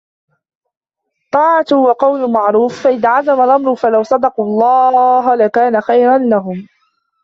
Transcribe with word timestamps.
طاعة 1.31 1.65
وقول 1.73 2.31
معروف 2.31 2.83
فإذا 2.83 3.09
عزم 3.09 3.41
الأمر 3.41 3.75
فلو 3.75 4.03
صدقوا 4.03 4.45
الله 4.45 5.35
لكان 5.35 5.81
خيرا 5.81 6.17
لهم 6.17 6.67